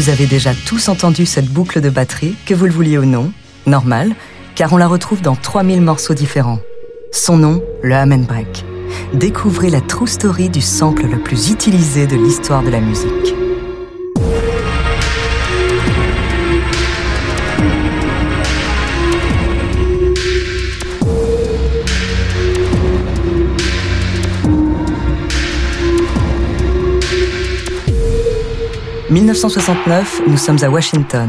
Vous 0.00 0.08
avez 0.08 0.24
déjà 0.24 0.52
tous 0.54 0.88
entendu 0.88 1.26
cette 1.26 1.50
boucle 1.50 1.82
de 1.82 1.90
batterie, 1.90 2.34
que 2.46 2.54
vous 2.54 2.64
le 2.64 2.72
vouliez 2.72 2.96
ou 2.96 3.04
non, 3.04 3.34
normal, 3.66 4.14
car 4.54 4.72
on 4.72 4.78
la 4.78 4.86
retrouve 4.86 5.20
dans 5.20 5.36
3000 5.36 5.82
morceaux 5.82 6.14
différents. 6.14 6.58
Son 7.12 7.36
nom, 7.36 7.62
le 7.82 7.94
Amen 7.94 8.24
Break. 8.24 8.64
Découvrez 9.12 9.68
la 9.68 9.82
true 9.82 10.06
story 10.06 10.48
du 10.48 10.62
sample 10.62 11.06
le 11.06 11.18
plus 11.18 11.50
utilisé 11.50 12.06
de 12.06 12.16
l'histoire 12.16 12.62
de 12.62 12.70
la 12.70 12.80
musique. 12.80 13.29
1969, 29.10 30.22
nous 30.28 30.36
sommes 30.36 30.62
à 30.62 30.70
Washington. 30.70 31.28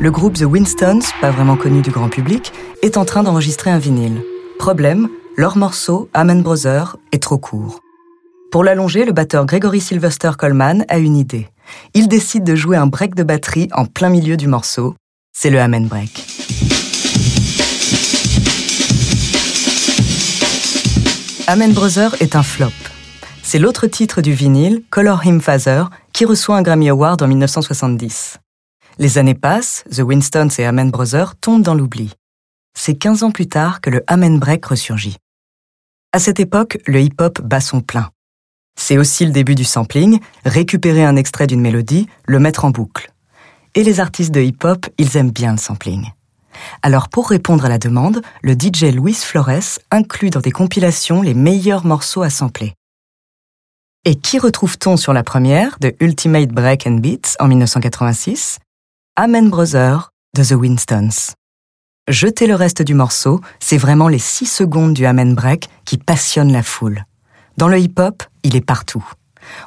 Le 0.00 0.10
groupe 0.10 0.32
The 0.32 0.44
Winstons, 0.44 1.00
pas 1.20 1.30
vraiment 1.30 1.56
connu 1.56 1.82
du 1.82 1.90
grand 1.90 2.08
public, 2.08 2.52
est 2.80 2.96
en 2.96 3.04
train 3.04 3.22
d'enregistrer 3.22 3.70
un 3.70 3.76
vinyle. 3.76 4.22
Problème, 4.58 5.10
leur 5.36 5.58
morceau, 5.58 6.08
Amen 6.14 6.42
Brother, 6.42 6.96
est 7.12 7.22
trop 7.22 7.36
court. 7.36 7.80
Pour 8.50 8.64
l'allonger, 8.64 9.04
le 9.04 9.12
batteur 9.12 9.44
Gregory 9.44 9.82
Sylvester 9.82 10.30
Coleman 10.38 10.86
a 10.88 10.96
une 10.96 11.16
idée. 11.16 11.48
Il 11.92 12.08
décide 12.08 12.44
de 12.44 12.54
jouer 12.54 12.78
un 12.78 12.86
break 12.86 13.14
de 13.14 13.24
batterie 13.24 13.68
en 13.72 13.84
plein 13.84 14.08
milieu 14.08 14.38
du 14.38 14.46
morceau. 14.46 14.94
C'est 15.34 15.50
le 15.50 15.60
Amen 15.60 15.88
Break. 15.88 16.24
Amen 21.46 21.72
Brother 21.74 22.16
est 22.20 22.36
un 22.36 22.42
flop. 22.42 22.72
C'est 23.42 23.58
l'autre 23.58 23.86
titre 23.86 24.22
du 24.22 24.32
vinyle, 24.32 24.82
Color 24.88 25.26
Him 25.26 25.40
Father, 25.42 25.84
qui 26.12 26.24
reçoit 26.24 26.56
un 26.56 26.62
Grammy 26.62 26.88
Award 26.88 27.22
en 27.22 27.28
1970. 27.28 28.38
Les 28.98 29.18
années 29.18 29.34
passent, 29.34 29.84
The 29.90 30.00
Winstons 30.00 30.48
et 30.58 30.64
Amen 30.64 30.90
Brothers 30.90 31.36
tombent 31.36 31.62
dans 31.62 31.74
l'oubli. 31.74 32.12
C'est 32.74 32.94
15 32.94 33.22
ans 33.22 33.30
plus 33.30 33.48
tard 33.48 33.80
que 33.80 33.90
le 33.90 34.04
Amen 34.06 34.38
Break 34.38 34.64
ressurgit. 34.66 35.16
À 36.12 36.18
cette 36.18 36.40
époque, 36.40 36.78
le 36.86 37.00
hip-hop 37.00 37.40
bat 37.40 37.60
son 37.60 37.80
plein. 37.80 38.10
C'est 38.78 38.98
aussi 38.98 39.24
le 39.24 39.32
début 39.32 39.54
du 39.54 39.64
sampling, 39.64 40.20
récupérer 40.44 41.04
un 41.04 41.16
extrait 41.16 41.46
d'une 41.46 41.60
mélodie, 41.60 42.06
le 42.26 42.38
mettre 42.38 42.64
en 42.64 42.70
boucle. 42.70 43.12
Et 43.74 43.84
les 43.84 44.00
artistes 44.00 44.32
de 44.32 44.40
hip-hop, 44.40 44.86
ils 44.98 45.16
aiment 45.16 45.30
bien 45.30 45.52
le 45.52 45.58
sampling. 45.58 46.10
Alors 46.82 47.08
pour 47.08 47.30
répondre 47.30 47.64
à 47.64 47.68
la 47.68 47.78
demande, 47.78 48.22
le 48.42 48.52
DJ 48.52 48.94
Luis 48.94 49.14
Flores 49.14 49.78
inclut 49.90 50.30
dans 50.30 50.40
des 50.40 50.50
compilations 50.50 51.22
les 51.22 51.34
meilleurs 51.34 51.86
morceaux 51.86 52.22
à 52.22 52.30
sampler. 52.30 52.74
Et 54.04 54.16
qui 54.16 54.40
retrouve-t-on 54.40 54.96
sur 54.96 55.12
la 55.12 55.22
première 55.22 55.76
de 55.80 55.94
Ultimate 56.00 56.48
Break 56.48 56.88
and 56.88 56.98
Beats 56.98 57.36
en 57.38 57.46
1986 57.46 58.58
Amen 59.14 59.48
Brother 59.48 60.10
de 60.36 60.42
The 60.42 60.52
Winstons. 60.52 61.34
Jetez 62.08 62.48
le 62.48 62.56
reste 62.56 62.82
du 62.82 62.94
morceau, 62.94 63.40
c'est 63.60 63.76
vraiment 63.78 64.08
les 64.08 64.18
6 64.18 64.46
secondes 64.46 64.92
du 64.92 65.06
Amen 65.06 65.36
Break 65.36 65.68
qui 65.84 65.98
passionnent 65.98 66.50
la 66.50 66.64
foule. 66.64 67.04
Dans 67.58 67.68
le 67.68 67.78
hip-hop, 67.78 68.24
il 68.42 68.56
est 68.56 68.60
partout. 68.60 69.06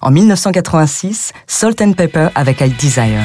En 0.01 0.11
1986, 0.11 1.31
Salt 1.47 1.81
and 1.81 1.93
Pepper 1.93 2.27
avec 2.35 2.59
I 2.59 2.69
Desire. 2.71 3.23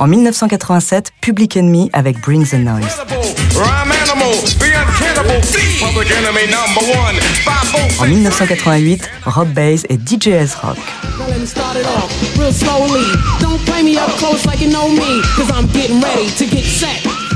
En 0.00 0.06
1987, 0.06 1.12
Public 1.20 1.58
Enemy 1.58 1.90
avec 1.92 2.22
Bring 2.22 2.48
the 2.48 2.54
Noise. 2.54 2.86
En 7.98 8.06
1988, 8.06 9.10
Rob 9.26 9.48
Bass 9.52 9.84
et 9.90 9.98
DJS 9.98 10.54
Rock. 10.62 10.78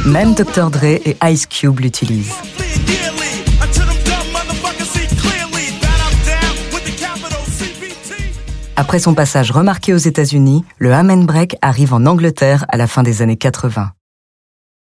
Même 0.07 0.33
Dr. 0.33 0.71
Dre 0.71 0.85
et 0.85 1.17
Ice 1.23 1.45
Cube 1.47 1.81
l'utilisent. 1.81 2.33
Après 8.77 8.99
son 8.99 9.15
passage 9.15 9.53
remarqué 9.53 9.95
aux 9.95 9.99
États-Unis, 9.99 10.65
le 10.79 10.93
Amen 10.93 11.27
Break 11.27 11.57
arrive 11.63 11.95
en 11.95 12.07
Angleterre 12.07 12.65
à 12.69 12.77
la 12.77 12.89
fin 12.89 13.05
des 13.05 13.23
années 13.23 13.37
80. 13.37 13.93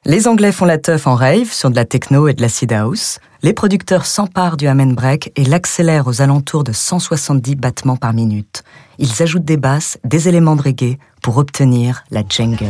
Les 0.06 0.26
Anglais 0.26 0.52
font 0.52 0.64
la 0.64 0.78
teuf 0.78 1.06
en 1.06 1.14
rave 1.14 1.52
sur 1.52 1.70
de 1.70 1.76
la 1.76 1.84
techno 1.84 2.26
et 2.26 2.32
de 2.32 2.40
l'acid 2.40 2.72
house. 2.72 3.18
Les 3.42 3.52
producteurs 3.52 4.06
s'emparent 4.06 4.56
du 4.56 4.66
Amen 4.68 4.94
Break 4.94 5.32
et 5.36 5.44
l'accélèrent 5.44 6.06
aux 6.06 6.22
alentours 6.22 6.64
de 6.64 6.72
170 6.72 7.56
battements 7.56 7.96
par 7.96 8.14
minute. 8.14 8.64
Ils 8.98 9.22
ajoutent 9.22 9.44
des 9.44 9.58
basses, 9.58 9.98
des 10.02 10.28
éléments 10.28 10.56
de 10.56 10.62
reggae 10.62 10.98
pour 11.22 11.36
obtenir 11.36 12.04
la 12.10 12.22
jungle. 12.26 12.66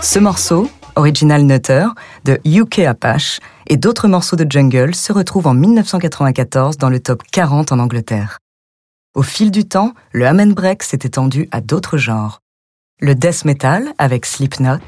Ce 0.00 0.18
morceau, 0.20 0.70
Original 0.96 1.42
Nutter, 1.44 1.86
de 2.24 2.40
UK 2.44 2.80
Apache, 2.80 3.40
et 3.68 3.76
d'autres 3.76 4.08
morceaux 4.08 4.36
de 4.36 4.50
jungle 4.50 4.94
se 4.94 5.12
retrouvent 5.12 5.46
en 5.46 5.54
1994 5.54 6.78
dans 6.78 6.88
le 6.88 7.00
top 7.00 7.22
40 7.30 7.72
en 7.72 7.78
Angleterre. 7.78 8.38
Au 9.14 9.22
fil 9.22 9.50
du 9.50 9.66
temps, 9.66 9.92
le 10.12 10.26
Amen 10.26 10.54
Break 10.54 10.82
s'est 10.82 11.00
étendu 11.02 11.48
à 11.50 11.60
d'autres 11.60 11.98
genres. 11.98 12.40
Le 13.00 13.14
death 13.14 13.44
metal 13.44 13.92
avec 13.98 14.24
Slipknot, 14.24 14.78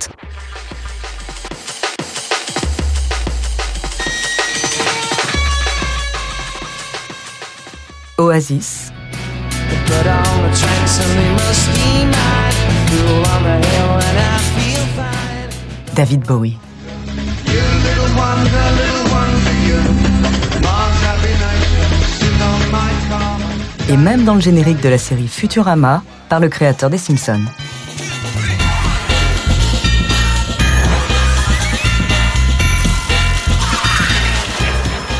Oasis, 8.16 8.92
David 15.94 16.20
Bowie. 16.20 16.56
Et 23.88 23.96
même 23.96 24.24
dans 24.24 24.34
le 24.34 24.40
générique 24.40 24.80
de 24.80 24.88
la 24.88 24.98
série 24.98 25.28
Futurama 25.28 26.02
par 26.28 26.40
le 26.40 26.48
créateur 26.48 26.90
des 26.90 26.98
Simpsons. 26.98 27.44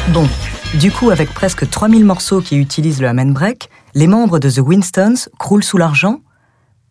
Bon, 0.09 0.29
du 0.81 0.91
coup, 0.91 1.11
avec 1.11 1.33
presque 1.33 1.69
3000 1.69 2.05
morceaux 2.05 2.41
qui 2.41 2.57
utilisent 2.57 3.01
le 3.01 3.09
Amen 3.09 3.33
Break, 3.33 3.69
les 3.95 4.07
membres 4.07 4.39
de 4.39 4.51
The 4.51 4.59
Winstons 4.59 5.29
croulent 5.39 5.63
sous 5.63 5.79
l'argent? 5.79 6.21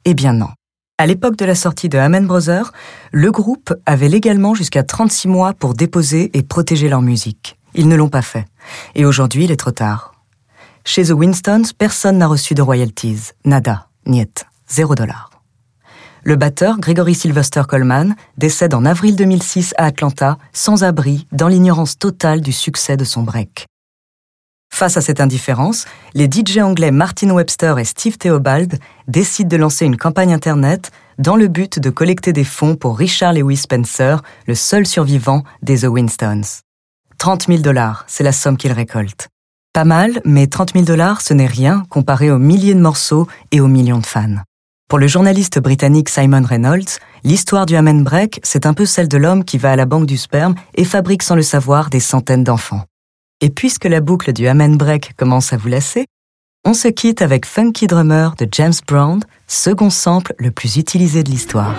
Eh 0.05 0.13
bien 0.13 0.33
non. 0.33 0.49
À 0.97 1.05
l'époque 1.05 1.35
de 1.35 1.45
la 1.45 1.55
sortie 1.55 1.89
de 1.89 1.97
Amen 1.97 2.27
Brothers, 2.27 2.71
le 3.11 3.31
groupe 3.31 3.73
avait 3.85 4.09
légalement 4.09 4.53
jusqu'à 4.53 4.83
36 4.83 5.27
mois 5.27 5.53
pour 5.53 5.73
déposer 5.73 6.31
et 6.33 6.43
protéger 6.43 6.87
leur 6.87 7.01
musique. 7.01 7.57
Ils 7.75 7.87
ne 7.87 7.95
l'ont 7.95 8.09
pas 8.09 8.21
fait. 8.21 8.45
Et 8.95 9.05
aujourd'hui, 9.05 9.45
il 9.45 9.51
est 9.51 9.57
trop 9.57 9.71
tard. 9.71 10.13
Chez 10.85 11.05
The 11.05 11.11
Winstons, 11.11 11.63
personne 11.77 12.17
n'a 12.17 12.27
reçu 12.27 12.53
de 12.53 12.61
royalties. 12.61 13.31
Nada, 13.45 13.87
niet, 14.05 14.45
zéro 14.67 14.95
dollar. 14.95 15.29
Le 16.25 16.35
batteur, 16.37 16.79
Gregory 16.79 17.15
Sylvester 17.15 17.63
Coleman, 17.67 18.15
décède 18.37 18.73
en 18.73 18.85
avril 18.85 19.15
2006 19.15 19.73
à 19.77 19.85
Atlanta, 19.85 20.37
sans 20.53 20.83
abri, 20.83 21.27
dans 21.33 21.49
l'ignorance 21.49 21.97
totale 21.97 22.41
du 22.41 22.53
succès 22.53 22.95
de 22.95 23.03
son 23.03 23.23
break. 23.23 23.65
Face 24.73 24.97
à 24.97 25.01
cette 25.01 25.21
indifférence, 25.21 25.85
les 26.13 26.25
DJ 26.25 26.57
anglais 26.57 26.91
Martin 26.91 27.29
Webster 27.29 27.77
et 27.77 27.85
Steve 27.85 28.17
Theobald 28.17 28.79
décident 29.07 29.49
de 29.49 29.57
lancer 29.57 29.85
une 29.85 29.97
campagne 29.97 30.33
Internet 30.33 30.91
dans 31.19 31.35
le 31.35 31.47
but 31.47 31.77
de 31.77 31.89
collecter 31.89 32.33
des 32.33 32.43
fonds 32.43 32.75
pour 32.75 32.97
Richard 32.97 33.33
Lewis 33.33 33.57
Spencer, 33.57 34.23
le 34.47 34.55
seul 34.55 34.87
survivant 34.87 35.43
des 35.61 35.79
The 35.79 35.89
Winstons. 35.89 36.63
30 37.23 37.47
000 37.47 37.59
dollars, 37.59 38.03
c'est 38.05 38.25
la 38.25 38.33
somme 38.33 38.57
qu'ils 38.57 38.73
récoltent. 38.73 39.29
Pas 39.71 39.85
mal, 39.85 40.19
mais 40.25 40.47
30 40.47 40.73
000 40.73 40.83
dollars, 40.83 41.21
ce 41.21 41.33
n'est 41.33 41.47
rien 41.47 41.85
comparé 41.89 42.29
aux 42.29 42.37
milliers 42.37 42.73
de 42.73 42.81
morceaux 42.81 43.29
et 43.53 43.61
aux 43.61 43.69
millions 43.69 43.99
de 43.99 44.05
fans. 44.05 44.41
Pour 44.89 44.99
le 44.99 45.07
journaliste 45.07 45.57
britannique 45.57 46.09
Simon 46.09 46.43
Reynolds, 46.43 46.99
l'histoire 47.23 47.65
du 47.65 47.77
Amen 47.77 48.03
Break, 48.03 48.41
c'est 48.43 48.65
un 48.65 48.73
peu 48.73 48.85
celle 48.85 49.07
de 49.07 49.15
l'homme 49.15 49.45
qui 49.45 49.57
va 49.57 49.71
à 49.71 49.77
la 49.77 49.85
banque 49.85 50.05
du 50.05 50.17
sperme 50.17 50.55
et 50.75 50.83
fabrique 50.83 51.23
sans 51.23 51.35
le 51.35 51.43
savoir 51.43 51.89
des 51.89 52.01
centaines 52.01 52.43
d'enfants. 52.43 52.83
Et 53.39 53.49
puisque 53.49 53.85
la 53.85 54.01
boucle 54.01 54.33
du 54.33 54.45
Amen 54.49 54.75
Break 54.75 55.13
commence 55.15 55.53
à 55.53 55.55
vous 55.55 55.69
lasser, 55.69 56.05
on 56.65 56.73
se 56.73 56.89
quitte 56.89 57.21
avec 57.21 57.45
Funky 57.45 57.87
Drummer 57.87 58.35
de 58.37 58.49
James 58.51 58.73
Brown, 58.85 59.23
second 59.47 59.91
sample 59.91 60.33
le 60.39 60.51
plus 60.51 60.75
utilisé 60.75 61.23
de 61.23 61.29
l'histoire. 61.29 61.73